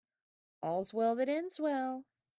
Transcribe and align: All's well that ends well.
All's 0.63 0.95
well 0.95 1.13
that 1.17 1.29
ends 1.29 1.59
well. 1.59 2.05